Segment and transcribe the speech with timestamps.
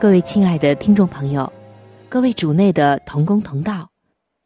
[0.00, 1.52] 各位亲爱的听众朋友，
[2.08, 3.90] 各位主内的同工同道，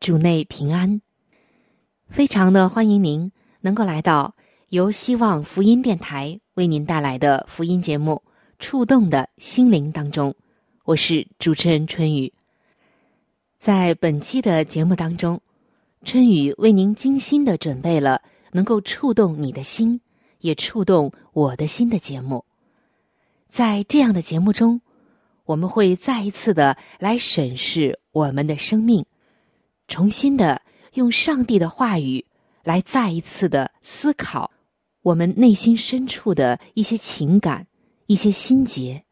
[0.00, 1.02] 主内平安。
[2.08, 4.34] 非常的欢迎您能够来到
[4.70, 8.22] 由希望福音电台为您带来的福音节目
[8.58, 10.34] 《触动的心灵》当中，
[10.84, 12.32] 我是主持人春雨。
[13.58, 15.38] 在本期的节目当中，
[16.02, 20.00] 春雨为您精心的准备了能够触动你的心，
[20.40, 22.42] 也触动我的心的节目。
[23.50, 24.80] 在这样的节目中，
[25.44, 29.04] 我们会再一次的来审视我们的生命，
[29.88, 30.62] 重新的。
[30.94, 32.22] 用上帝的话语
[32.64, 34.50] 来再一次的思考
[35.00, 37.66] 我们内心深处的一些情感、
[38.08, 39.02] 一些心结，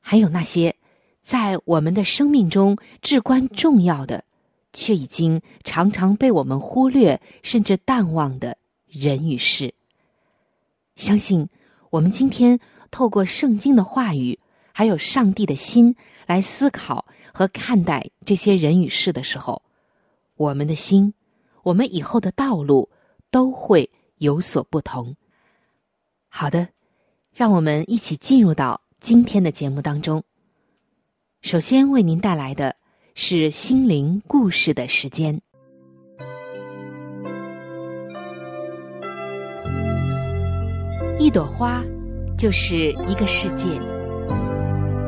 [0.00, 0.76] 还有那些
[1.22, 4.22] 在我们的生命中至关重要的，
[4.74, 9.72] 却已经常常被我们忽略甚至淡忘的人与事。
[10.96, 11.48] 相信
[11.88, 12.60] 我们今天
[12.90, 14.38] 透过圣经的话语，
[14.78, 15.96] 还有上帝的心
[16.26, 19.62] 来思考和看待这些人与事的时候。
[20.34, 21.14] 我们的心，
[21.62, 22.90] 我们以后的道路
[23.30, 25.16] 都会有所不同。
[26.28, 26.68] 好的，
[27.32, 30.22] 让我们一起进入到今天的节目当中。
[31.40, 32.76] 首先为您带来的
[33.14, 35.40] 是心灵故事的时间。
[41.18, 41.82] 一朵花
[42.36, 43.68] 就是一个世界，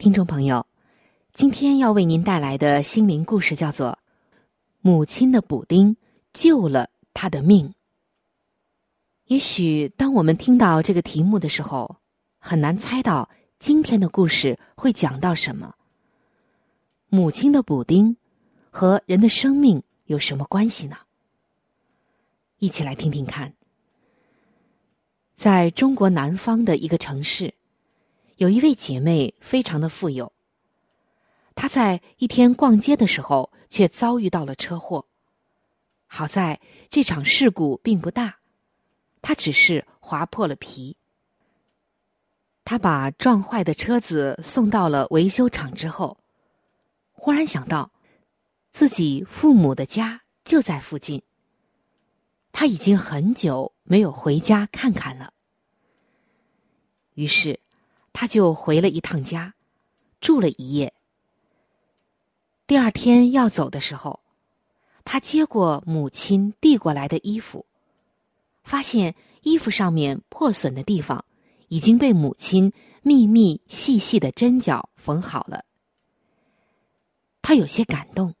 [0.00, 0.66] 听众朋友，
[1.34, 3.98] 今天要为您带来的心灵故事叫做。
[4.80, 5.94] 母亲的补丁
[6.32, 7.74] 救了他的命。
[9.26, 11.96] 也许当我们听到这个题目的时候，
[12.38, 13.28] 很难猜到
[13.58, 15.74] 今天的故事会讲到什么。
[17.10, 18.16] 母亲的补丁
[18.70, 20.96] 和人的生命有什么关系呢？
[22.56, 23.52] 一起来听听看。
[25.36, 27.52] 在中国南方的一个城市，
[28.40, 30.32] 有一位姐妹非常的富有。
[31.54, 33.50] 她在一天逛街的时候。
[33.70, 35.06] 却遭遇到了车祸。
[36.08, 38.40] 好在这场事故并不大，
[39.22, 40.96] 她只是划破了皮。
[42.64, 46.18] 她把撞坏的车子送到了维修厂之后，
[47.12, 47.92] 忽然想到
[48.72, 51.22] 自己父母的家就在附近。
[52.50, 55.32] 他已经很久没有回家看看了，
[57.14, 57.60] 于是
[58.12, 59.54] 他就回了一趟家，
[60.20, 60.92] 住了一夜。
[62.66, 64.20] 第二天要走的时候，
[65.04, 67.66] 他接过母亲递过来的衣服，
[68.62, 71.24] 发现衣服上面破损的地方
[71.68, 72.72] 已经被母亲
[73.02, 75.64] 密密细细的针脚缝好了。
[77.42, 78.34] 他有些感动，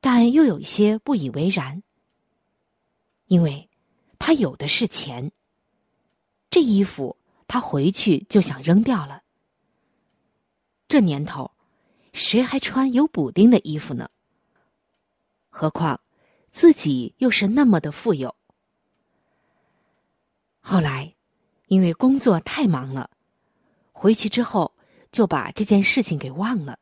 [0.00, 1.82] 但又有一些不以为然，
[3.26, 3.68] 因为
[4.18, 5.30] 他有的是钱。
[6.50, 7.16] 这衣服
[7.52, 9.24] 他回去就想扔掉了。
[10.88, 11.50] 这年头。
[12.14, 14.10] 谁还穿有补丁的衣服呢？
[15.50, 16.00] 何况
[16.50, 18.34] 自己又是那么的富有。
[20.60, 21.14] 后来，
[21.66, 23.10] 因为工作太忙了，
[23.92, 24.74] 回去之后
[25.10, 26.78] 就把这件事情给忘了。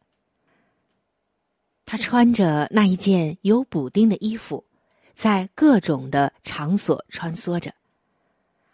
[1.84, 4.64] 他穿着那一件有补丁的衣服，
[5.14, 7.72] 在各种的场所穿梭着，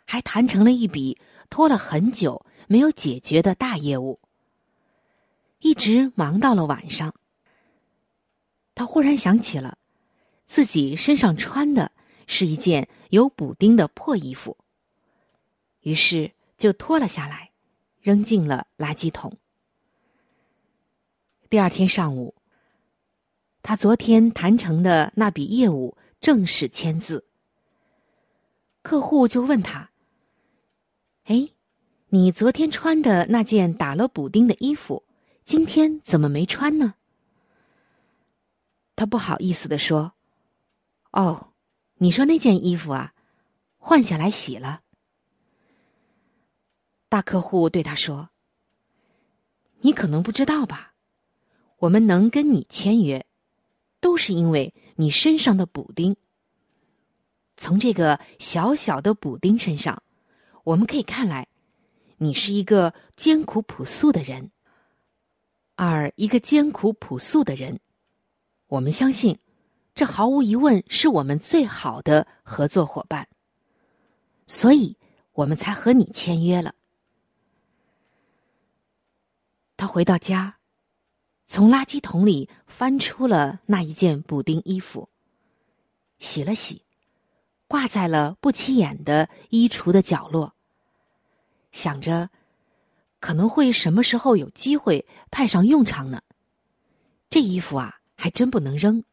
[0.07, 1.19] 还谈成了一笔
[1.51, 4.21] 拖了很久没有解决的大业务，
[5.61, 7.15] 一直忙到了晚上。
[8.75, 9.79] 他忽然想起了
[10.47, 11.91] 自己身上穿的
[12.27, 14.57] 是一件有补丁的破衣服，
[15.81, 17.51] 于是就脱了下来，
[18.01, 19.37] 扔进了垃圾桶。
[21.49, 22.35] 第二天上午，
[23.63, 27.25] 他昨天谈成的那笔业务正式签字。
[28.83, 29.91] 客户就问他
[31.27, 31.49] ：“哎，
[32.09, 35.05] 你昨天穿的那件打了补丁的衣服，
[35.45, 36.95] 今天怎么没穿呢？”
[38.95, 40.13] 他不好意思的说
[41.13, 41.53] ：“哦，
[41.97, 43.13] 你说那件衣服啊，
[43.77, 44.83] 换下来洗了。”
[47.11, 48.31] 大客户对他说
[49.83, 50.95] ：“你可能不知道吧？”
[51.79, 53.27] 我们能跟你签约，
[54.01, 56.17] 都是因为你身上的补丁。
[57.57, 60.03] 从这个小小的补丁身上，
[60.67, 61.47] 我们可以看来，
[62.17, 64.51] 你是一个艰苦朴素的人。
[65.77, 67.79] 而一个艰苦朴素的人，
[68.67, 69.39] 我们相信，
[69.95, 73.29] 这毫无疑问是我们最好的合作伙伴。
[74.49, 74.97] 所以，
[75.35, 76.75] 我们才和你签约了。
[79.77, 80.57] 他回到家。
[81.47, 85.09] 从垃圾桶里翻出了那一件补丁衣服，
[86.19, 86.83] 洗了洗，
[87.69, 90.56] 挂在了不起眼的衣橱的角落。
[91.77, 92.31] 想着，
[93.21, 96.23] 可能会什么时候有机会派上用场呢？
[97.29, 99.05] 这衣服啊，还真不能扔。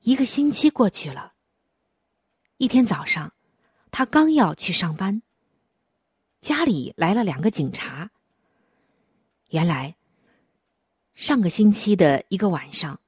[0.00, 1.34] 一个星期过去了，
[2.56, 3.34] 一天早上，
[3.90, 5.20] 他刚要去上班，
[6.40, 8.10] 家里来了两个警察。
[9.50, 9.96] 原来，
[11.12, 12.98] 上个星期的一个晚上，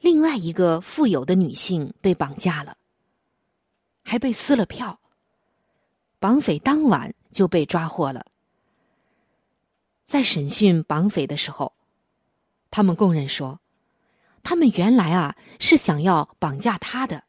[0.00, 2.78] 另外一个富有的女性被绑架了，
[4.02, 4.98] 还被撕了票。
[6.18, 8.26] 绑匪当晚就被抓获了。
[10.06, 11.74] 在审讯绑匪的时候，
[12.70, 13.60] 他们供认说，
[14.42, 17.24] 他们原来啊是想要绑架他的，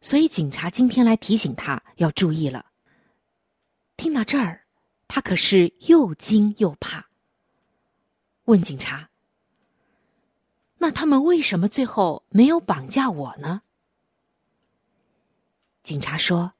[0.00, 2.66] 所以警察今天来提醒他要注意了。
[3.96, 4.64] 听到这儿。
[5.12, 7.08] 他可是又惊又怕，
[8.44, 9.10] 问警察
[10.78, 13.62] ：“那他们为什么最后没有绑架我呢？”
[15.82, 16.52] 警察说：“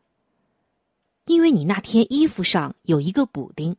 [1.30, 3.76] 因为你那天衣服上有一个补丁。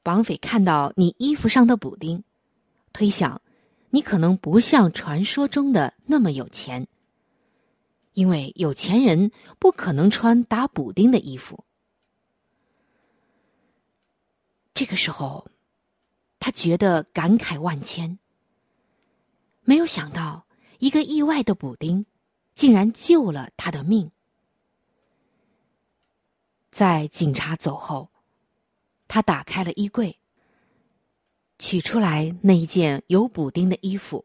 [0.00, 2.22] 绑匪看到你衣服上的补丁，
[2.92, 3.42] 推想
[3.90, 6.86] 你可能不像传说中的那么有钱，
[8.12, 11.64] 因为有钱人不可能穿打补丁的衣服。”
[14.72, 15.48] 这个时候，
[16.38, 18.20] 他觉得感慨万千。
[19.64, 20.46] 没有想到，
[20.78, 22.06] 一个意外的补丁，
[22.54, 24.12] 竟然救了他的命。
[26.80, 28.08] 在警察走后，
[29.06, 30.18] 他打开了衣柜，
[31.58, 34.24] 取出来那一件有补丁的衣服，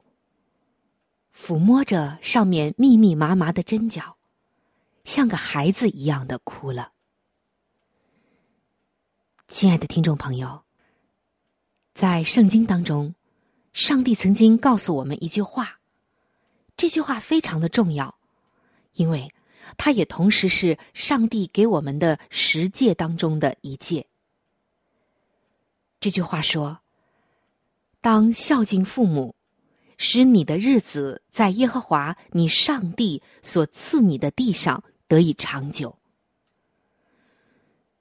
[1.36, 4.16] 抚摸着上面密密麻麻的针脚，
[5.04, 6.94] 像个孩子一样的哭了。
[9.50, 10.64] 亲爱的听众朋友，
[11.94, 13.14] 在圣经当中，
[13.74, 15.82] 上帝曾经告诉我们一句话，
[16.78, 18.18] 这句话非常的重要，
[18.94, 19.30] 因为
[19.78, 24.06] 它也同时是上帝给我们的十诫当中的一诫。
[26.00, 26.80] 这句话说
[28.02, 29.36] ：“当孝敬父母，
[29.98, 35.98] 使你的日子在耶和华你上帝所赐你的地上得以长久。”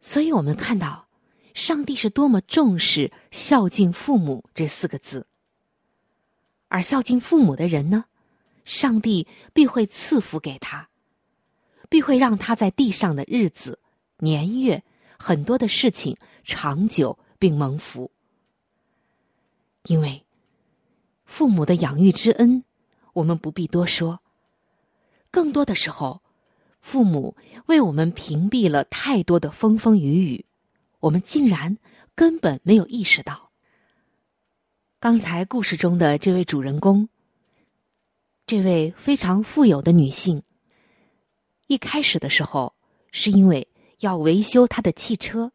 [0.01, 1.05] 所以我们看到。
[1.55, 5.29] 上帝是多么重视孝敬父母这四个字，
[6.67, 8.07] 而孝敬父母的人呢，
[8.65, 10.89] 上帝必会赐福给他，
[11.95, 13.79] 必会让他在地上的日子、
[14.19, 14.83] 年月
[15.17, 18.11] 很多的事情长久并蒙福。
[19.85, 20.25] 因为
[21.25, 22.65] 父母的养育之恩，
[23.13, 24.21] 我们不必多说。
[25.31, 26.21] 更多的时候，
[26.81, 27.37] 父母
[27.67, 30.47] 为我们屏蔽了太多的风风雨雨。
[30.99, 31.79] 我们竟然
[32.17, 33.53] 根本没有意识到，
[34.99, 37.09] 刚才故事中的这位主人公，
[38.47, 40.43] 这位非常富有的女性，
[41.67, 42.75] 一开始的时候
[43.11, 43.67] 是因为
[44.01, 45.53] 要维修他的汽车，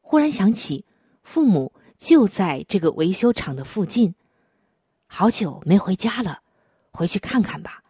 [0.00, 0.84] 忽然想起
[1.22, 4.14] 父母就在这个维修厂的附近，
[5.06, 6.42] 好久没回家了，
[6.90, 7.82] 回去看看吧。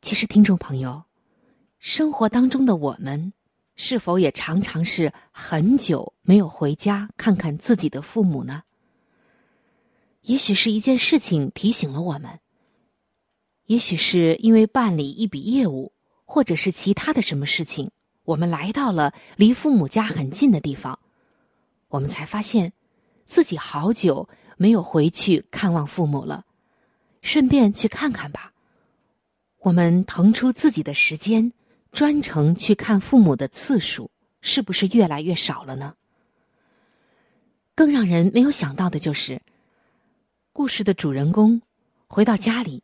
[0.00, 1.04] 其实，听众朋友，
[1.78, 3.32] 生活当中的我们。
[3.82, 8.62] 是否也常常是很久没有回家看看自己的父母呢？
[10.20, 12.40] 也许是一件事情提醒了我们，
[13.70, 15.92] 也许是因为办理一笔业务，
[16.24, 17.92] 或者是其他的什么事情，
[18.24, 20.98] 我们来到了离父母家很近的地方，
[21.86, 22.72] 我们才发现
[23.28, 26.44] 自己好久没有回去看望父母了，
[27.22, 28.52] 顺便去看看吧。
[29.60, 31.52] 我们腾出自己的时间，
[31.92, 34.10] 专程去看父母的次数，
[34.40, 35.94] 是不是越来越少了呢？
[37.76, 39.40] 更让人没有想到的就是，
[40.52, 41.62] 故事的主人公
[42.08, 42.82] 回到家里，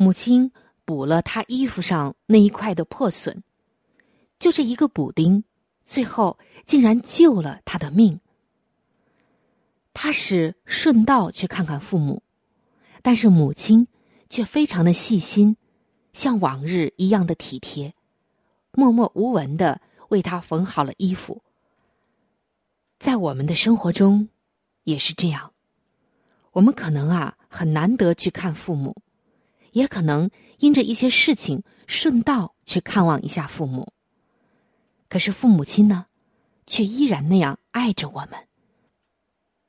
[0.00, 0.50] 母亲。
[0.82, 3.44] 补了他衣服上那一块的破损，
[4.40, 5.44] 就这一个补丁，
[5.84, 8.18] 最后竟然救了他的命。
[9.94, 12.24] 他是顺道去看看父母，
[13.02, 13.86] 但是母亲
[14.28, 15.56] 却非常的细心，
[16.12, 17.94] 像往日一样的体贴，
[18.72, 21.40] 默默无闻的为他缝好了衣服。
[22.98, 24.28] 在我们的生活中，
[24.82, 25.52] 也是这样，
[26.50, 28.96] 我们可能啊很难得去看父母。
[29.72, 33.92] 也可能因着一些事情顺道去看望一下父母，
[35.08, 36.06] 可是父母亲呢，
[36.66, 38.48] 却依然那样爱着我们。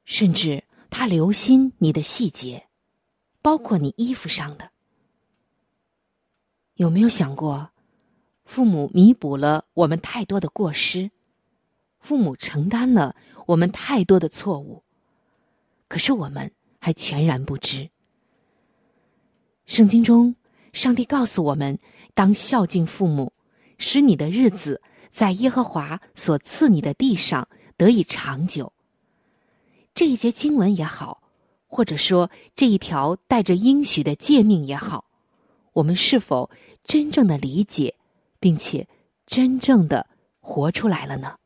[0.05, 2.67] 甚至他留心你的细节，
[3.41, 4.72] 包括你衣服上的。
[6.75, 7.72] 有没有想过，
[8.43, 11.12] 父母弥补了我们太多的过失，
[12.00, 13.15] 父母承担了
[13.46, 14.84] 我们太多的错误，
[15.88, 17.89] 可是我们还全然不知。
[19.72, 20.36] 圣经中，
[20.74, 21.80] 上帝告诉我们：
[22.13, 23.32] 当孝敬父母，
[23.78, 24.82] 使你的日子
[25.13, 27.48] 在耶和华所赐你的地上
[27.78, 28.74] 得以长久。
[29.96, 31.24] 这一节经文也好，
[31.68, 35.06] 或者说这一条带着应许的诫命也好，
[35.72, 36.50] 我们是否
[36.84, 37.96] 真正的理解，
[38.42, 38.90] 并且
[39.25, 40.06] 真正的
[40.42, 41.38] 活出来了呢？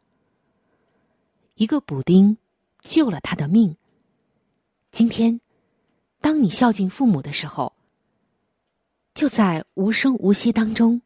[1.53, 2.39] 一个补丁
[2.81, 3.77] 救了他的命。
[4.91, 5.39] 今天，
[6.21, 7.74] 当你孝敬父母的时候。
[9.15, 11.01] 就在无声无息当中，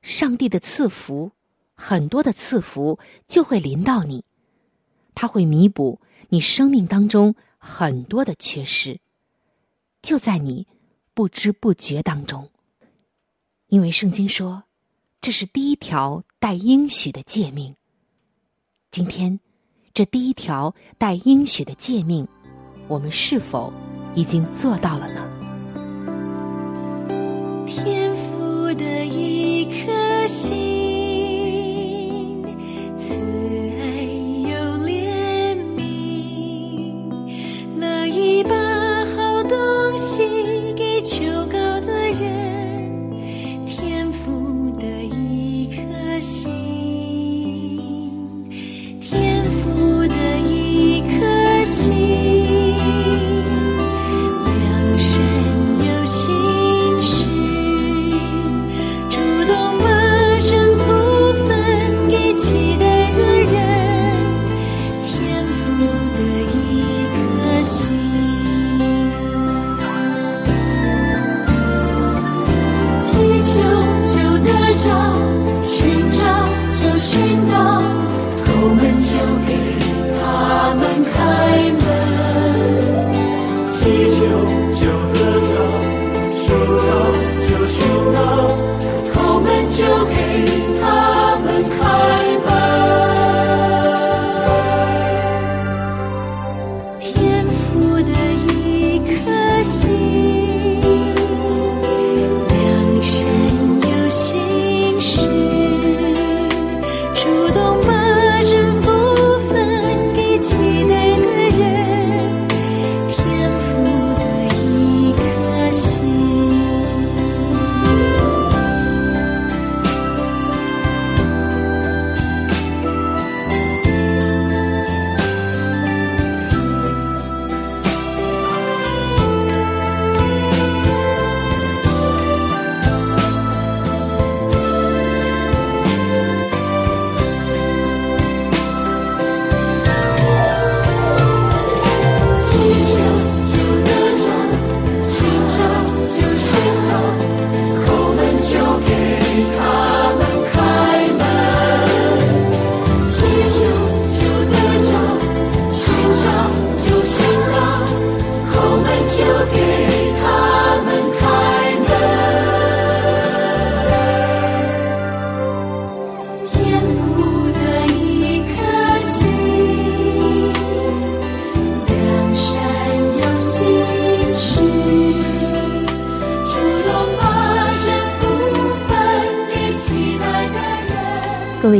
[0.00, 1.32] 上帝的赐福，
[1.74, 4.24] 很多的赐福就会临到你，
[5.14, 8.98] 他会弥补你生命当中很多的缺失，
[10.00, 10.66] 就在你
[11.12, 12.48] 不知不觉当中。
[13.66, 14.64] 因为圣经说，
[15.20, 17.76] 这是第一条带应许的诫命。
[18.90, 19.38] 今天，
[19.92, 22.26] 这第一条带应许的诫命，
[22.88, 23.70] 我们是否
[24.14, 25.41] 已经做到了呢？
[27.66, 31.01] 天赋的一颗心。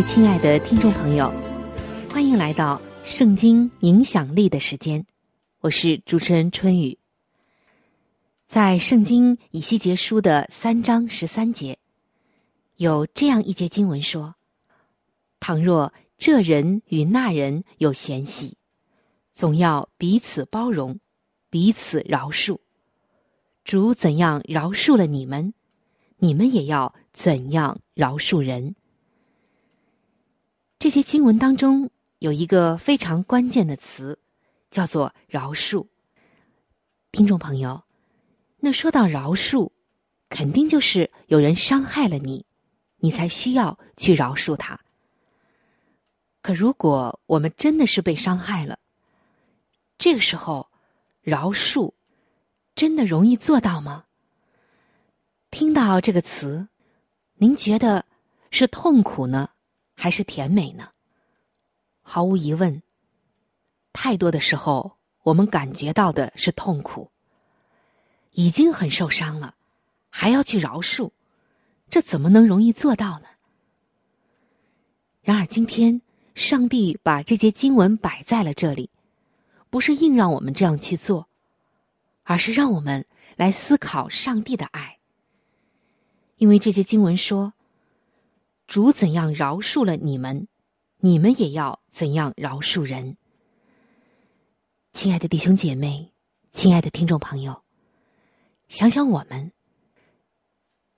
[0.04, 1.32] 亲爱的听众朋友，
[2.10, 5.06] 欢迎来到《圣经影响力》的时间，
[5.60, 6.98] 我是主持人春雨。
[8.48, 11.78] 在《圣经以西结书》的三章十三节，
[12.76, 14.34] 有这样一节经文说
[15.40, 18.56] ：“倘若这人与那人有嫌隙，
[19.32, 20.98] 总要彼此包容，
[21.48, 22.58] 彼此饶恕。
[23.64, 25.54] 主怎样饶恕了你们，
[26.18, 28.74] 你们也要怎样饶恕人。”
[30.82, 34.18] 这些经文当中有一个非常关键的词，
[34.68, 35.86] 叫做饶恕。
[37.12, 37.84] 听众朋友，
[38.58, 39.70] 那说到饶恕，
[40.28, 42.44] 肯定就是有人伤害了你，
[42.96, 44.80] 你才需要去饶恕他。
[46.40, 48.80] 可如果我们真的是被伤害了，
[49.98, 50.68] 这个时候，
[51.20, 51.92] 饶恕
[52.74, 54.06] 真的容易做到吗？
[55.52, 56.66] 听到这个词，
[57.34, 58.04] 您觉得
[58.50, 59.50] 是痛苦呢？
[60.02, 60.88] 还是甜美呢？
[62.02, 62.82] 毫无疑问，
[63.92, 67.12] 太多的时候，我们感觉到的是痛苦。
[68.32, 69.54] 已经很受伤了，
[70.10, 71.12] 还要去饶恕，
[71.88, 73.28] 这怎么能容易做到呢？
[75.20, 76.02] 然而，今天
[76.34, 78.90] 上帝把这些经文摆在了这里，
[79.70, 81.28] 不是硬让我们这样去做，
[82.24, 83.06] 而是让我们
[83.36, 84.98] 来思考上帝的爱。
[86.38, 87.52] 因为这些经文说。
[88.72, 90.48] 主怎样饶恕了你们，
[91.00, 93.18] 你们也要怎样饶恕人。
[94.94, 96.14] 亲爱的弟兄姐妹，
[96.54, 97.64] 亲爱的听众朋友，
[98.70, 99.52] 想想我们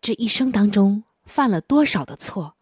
[0.00, 2.54] 这一生当中犯了多少的错，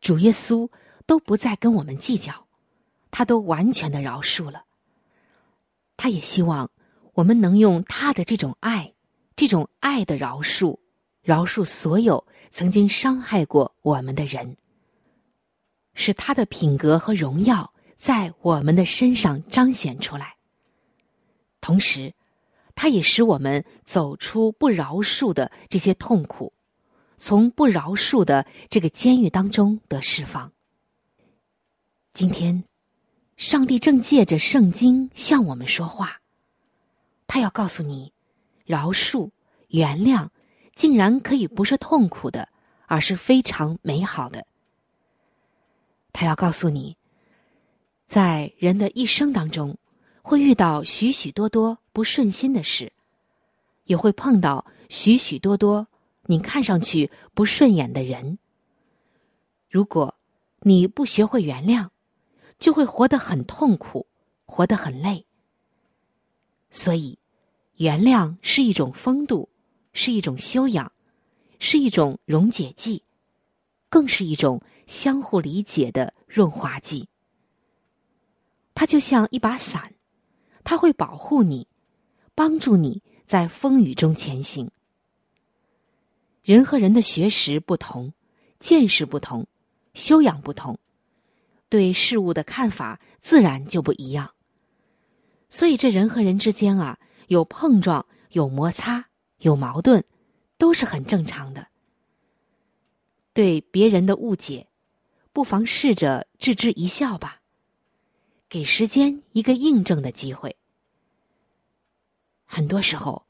[0.00, 0.68] 主耶稣
[1.06, 2.48] 都不再跟我们计较，
[3.12, 4.64] 他都完全的饶恕了。
[5.96, 6.68] 他也希望
[7.12, 8.94] 我们能用他的这种爱，
[9.36, 10.80] 这种爱的饶恕，
[11.24, 12.24] 饶恕所有。
[12.56, 14.56] 曾经伤害过我们的人，
[15.94, 20.36] 使他的品格和荣耀在我们的身上彰显出来。
[21.60, 22.14] 同时，
[22.76, 26.52] 他也使我们走出不饶恕的这些痛苦，
[27.16, 30.52] 从不饶恕的这个监狱当中得释放。
[32.12, 32.62] 今天，
[33.36, 36.20] 上帝正借着圣经向我们说话，
[37.26, 38.12] 他要告诉你，
[38.64, 39.30] 饶恕、
[39.70, 40.28] 原谅。
[40.74, 42.48] 竟然可以不是痛苦的，
[42.86, 44.46] 而是非常美好的。
[46.12, 46.96] 他要告诉你，
[48.06, 49.76] 在人的一生当中，
[50.22, 52.92] 会遇到许许多多不顺心的事，
[53.84, 55.86] 也会碰到许许多多
[56.26, 58.38] 你看上去不顺眼的人。
[59.68, 60.14] 如果
[60.60, 61.88] 你不学会原谅，
[62.58, 64.06] 就会活得很痛苦，
[64.46, 65.26] 活得很累。
[66.70, 67.18] 所以，
[67.76, 69.48] 原谅是一种风度。
[69.94, 70.92] 是一种修养，
[71.58, 73.02] 是一种溶解剂，
[73.88, 77.08] 更是一种相互理解的润滑剂。
[78.74, 79.94] 它就像一把伞，
[80.64, 81.66] 它会保护你，
[82.34, 84.70] 帮助你在风雨中前行。
[86.42, 88.12] 人和人的学识不同，
[88.58, 89.46] 见识不同，
[89.94, 90.76] 修养不同，
[91.68, 94.34] 对事物的看法自然就不一样。
[95.48, 99.06] 所以，这人和人之间啊，有碰撞，有摩擦。
[99.44, 100.02] 有矛盾，
[100.56, 101.68] 都是很正常的。
[103.34, 104.66] 对别人的误解，
[105.34, 107.42] 不妨试着置之一笑吧，
[108.48, 110.56] 给时间一个印证的机会。
[112.46, 113.26] 很多时候，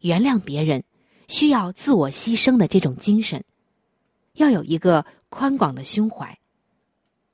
[0.00, 0.84] 原谅别人
[1.28, 3.42] 需要自我牺牲的这种精神，
[4.34, 6.38] 要有一个宽广的胸怀。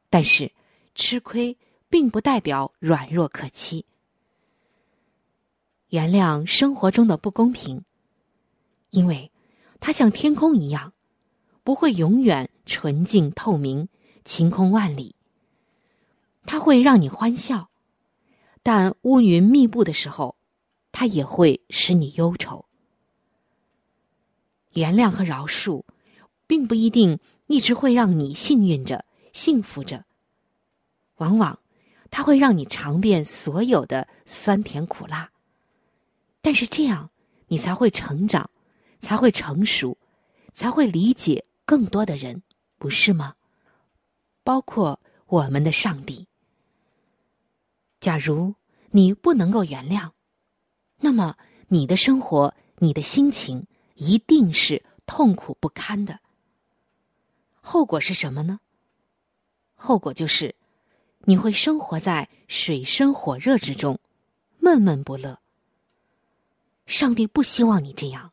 [0.09, 0.53] 但是，
[0.95, 1.57] 吃亏
[1.89, 3.85] 并不代表软弱可欺。
[5.89, 7.85] 原谅生活中的不公平。
[8.91, 9.31] 因为，
[9.79, 10.93] 它像天空一样，
[11.63, 13.89] 不会永远纯净透明、
[14.25, 15.15] 晴空万里。
[16.47, 17.71] 它会让你欢笑，
[18.63, 20.37] 但乌云密布的时候，
[20.91, 22.65] 它也会使你忧愁。
[24.73, 25.85] 原谅和饶恕，
[26.47, 30.05] 并不一定一直会让你幸运着、幸福着。
[31.17, 31.59] 往往，
[32.11, 35.31] 它会让你尝遍所有的酸甜苦辣。
[36.41, 37.11] 但是这样，
[37.49, 38.51] 你才会成长。
[39.01, 39.97] 才会成熟，
[40.53, 42.43] 才会理解更多的人，
[42.79, 43.35] 不是吗？
[44.43, 46.27] 包括我们的上帝。
[48.01, 48.55] 假如
[48.91, 50.11] 你不能够原谅，
[50.99, 51.37] 那么
[51.69, 56.21] 你的生活、你的心情一定是痛苦不堪的。
[57.61, 58.61] 后果是什么呢？
[59.75, 60.55] 后果就是
[61.21, 63.99] 你会生活在水深火热之中，
[64.59, 65.39] 闷闷不乐。
[66.87, 68.33] 上帝不希望你这样。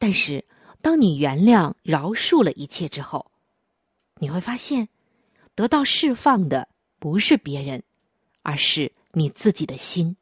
[0.00, 0.46] 但是，
[0.80, 3.30] 当你原谅、饶恕了一切之后，
[4.14, 4.88] 你会发现，
[5.54, 7.82] 得到释放的不是别人，
[8.40, 10.16] 而是你自己的心。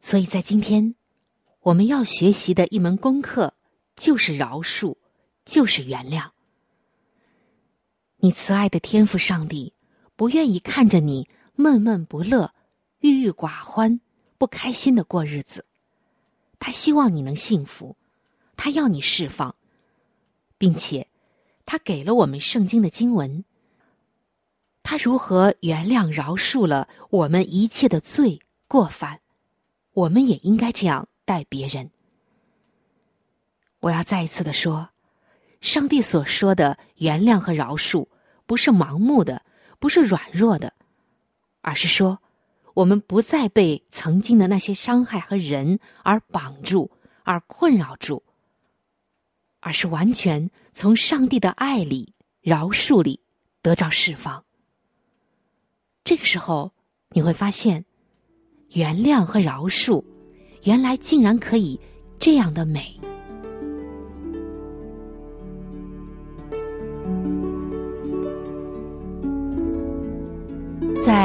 [0.00, 0.94] 所以在今天，
[1.60, 3.52] 我们要学习的一门功课
[3.94, 4.96] 就是饶恕，
[5.44, 6.30] 就是原谅。
[8.20, 9.74] 你慈爱的天赋上帝
[10.16, 12.54] 不愿意看着你闷闷不乐、
[13.00, 14.00] 郁郁寡欢、
[14.38, 15.66] 不开心的过日子，
[16.58, 17.96] 他希望你能幸福，
[18.56, 19.54] 他要你释放，
[20.56, 21.06] 并且
[21.64, 23.44] 他给了我们圣经的经文。
[24.82, 29.20] 他如何原谅、饶恕了我们一切的罪过犯？
[29.92, 31.90] 我们也应该这样待别人。
[33.80, 34.90] 我要再一次的说，
[35.60, 38.06] 上帝所说的原谅和饶恕，
[38.46, 39.42] 不是盲目的，
[39.78, 40.72] 不是软弱的，
[41.60, 42.22] 而是说，
[42.78, 46.92] 我们不再被曾经的那些伤害和人而绑住，
[47.24, 48.22] 而困扰住，
[49.58, 53.18] 而是完全从上帝的爱里、饶恕里
[53.62, 54.44] 得到释放。
[56.04, 56.72] 这个时候，
[57.10, 57.84] 你会发现。
[58.72, 60.04] 原谅和饶恕，
[60.62, 61.80] 原来竟然可以
[62.20, 63.00] 这样的美。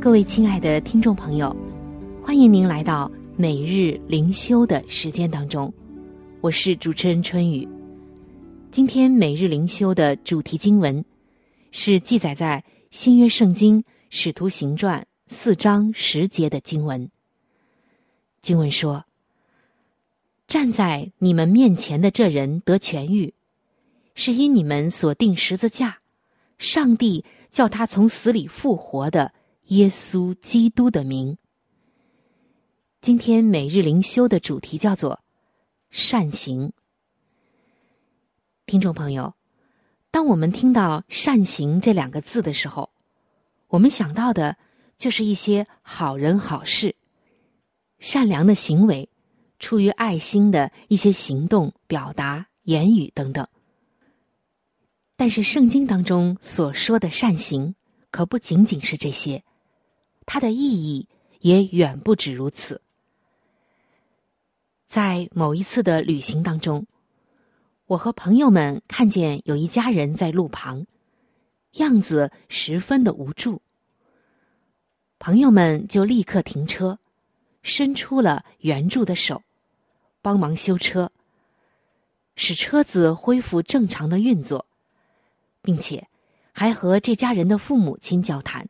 [0.00, 1.54] 各位亲爱的听众朋友，
[2.22, 5.74] 欢迎您来到每日灵修的时间当中，
[6.40, 7.68] 我是主持人春雨。
[8.70, 11.04] 今天每日灵修的主题经文
[11.72, 17.10] 是记载在新约圣经使徒行传四章十节的经文。
[18.40, 19.04] 经文说
[20.46, 23.34] ：“站在你们面前的这人得痊愈，
[24.14, 25.98] 是因你们所定十字架，
[26.56, 29.32] 上帝叫他从死里复活的
[29.68, 31.38] 耶稣基督的名。”
[33.00, 35.20] 今天每日灵修的主题叫做
[35.88, 36.72] “善行”。
[38.66, 39.34] 听众朋友，
[40.10, 42.90] 当我们听到“善行”这两个字的时候，
[43.68, 44.56] 我们想到的
[44.96, 46.96] 就是一些好人好事、
[47.98, 49.08] 善良的行为、
[49.58, 53.46] 出于爱心的一些行动、表达、言语等等。
[55.16, 57.74] 但是，圣经当中所说的善行，
[58.10, 59.44] 可不仅仅是这些，
[60.30, 61.08] 它的意义
[61.40, 62.82] 也远不止如此。
[64.86, 66.86] 在某一次的旅行当中。
[67.86, 70.86] 我和朋友们看见有一家人在路旁，
[71.76, 73.62] 样子十分的无助。
[75.18, 76.98] 朋友们就立刻停车，
[77.62, 79.42] 伸出了援助的手，
[80.20, 81.10] 帮忙修车，
[82.36, 84.66] 使车子恢复正常的运作，
[85.62, 86.08] 并且
[86.52, 88.68] 还和这家人的父母亲交谈。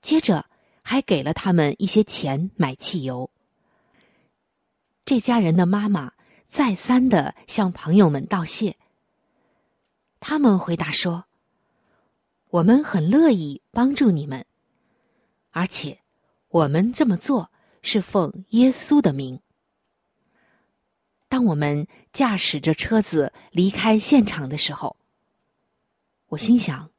[0.00, 0.46] 接着
[0.82, 3.30] 还给了他们一些钱买汽油。
[5.04, 6.12] 这家人的妈妈。
[6.50, 8.76] 再三的向朋友们道谢。
[10.18, 11.26] 他们回答说
[12.50, 14.44] ：“我们很乐意帮助你们，
[15.52, 16.00] 而且
[16.48, 19.40] 我们这么做是奉耶稣的名。”
[21.30, 24.96] 当我们驾驶着车子离开现场的时候，
[26.30, 26.90] 我心想：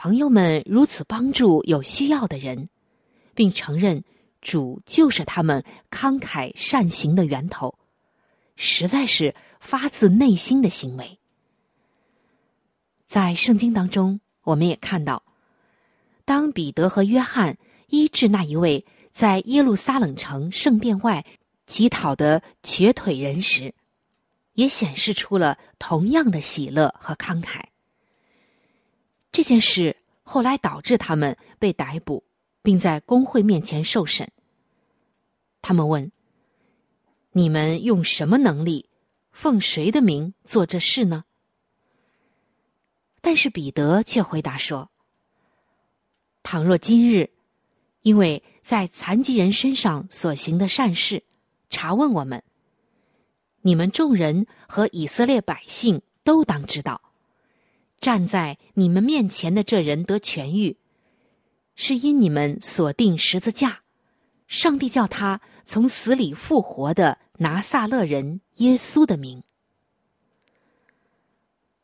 [0.00, 2.68] 朋友们如此帮助有需要的人，
[3.34, 4.04] 并承认
[4.40, 7.76] 主就是他们慷慨善行的源头。
[8.54, 11.18] 实在是发自内心的行为。
[13.08, 15.24] 在圣经当中，我们也看到，
[16.24, 17.58] 当彼得和约翰
[17.88, 21.26] 医治那一位在耶路撒冷城圣殿外
[21.66, 23.74] 乞讨的瘸腿人时，
[24.52, 27.62] 也显示出了同样的喜乐和慷慨。
[29.32, 32.24] 这件事后来导致他们被逮捕，
[32.62, 34.30] 并在公会面前受审。
[35.62, 36.10] 他们问。
[37.32, 38.88] 你们用什么能力，
[39.30, 41.24] 奉谁的名做这事呢？
[43.20, 44.90] 但是彼得却回答说
[46.42, 47.30] ：“倘若今日，
[48.00, 51.22] 因为在残疾人身上所行的善事，
[51.70, 52.42] 查问我们，
[53.60, 57.07] 你们众人和以色列百姓都当知道，
[58.00, 60.76] 站在你们面前的这人得痊愈，
[61.74, 63.82] 是因你们锁定十字架，
[64.46, 69.42] 上帝叫他从死里复活的拿撒勒人耶稣的名。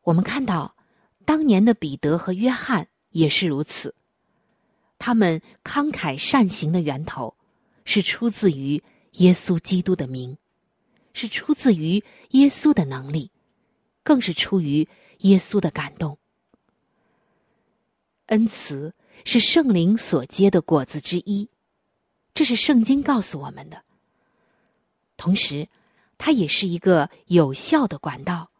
[0.02, 0.72] 我们看到。”
[1.26, 3.94] 当年的彼得和约翰也是如此，
[4.98, 7.34] 他们慷慨善行的源头，
[7.86, 10.36] 是出自于耶稣基督的名，
[11.14, 13.30] 是出自于耶稣的能力，
[14.02, 14.86] 更是出于
[15.24, 16.18] 耶稣的感动。
[18.28, 18.94] 恩慈
[19.26, 21.50] 是圣灵所结的果子之一，
[22.32, 23.82] 这是圣经告诉我们的。
[25.18, 25.68] 同时，
[26.16, 28.50] 它也是一个有效的管道，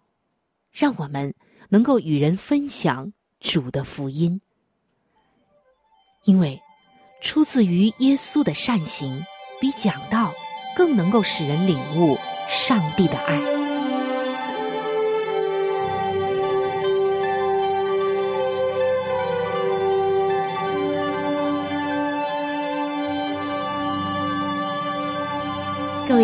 [0.70, 1.34] 让我们。
[1.70, 4.40] 能够与人分享主的福音，
[6.24, 6.60] 因为
[7.20, 9.24] 出自于耶稣的善行，
[9.60, 10.32] 比讲道
[10.76, 12.16] 更能够使人领悟
[12.48, 13.63] 上帝的爱。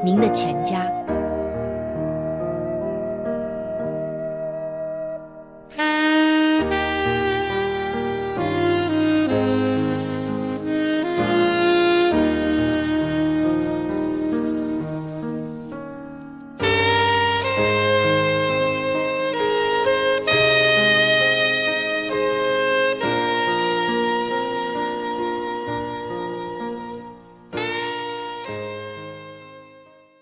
[0.00, 1.07] 您的全家。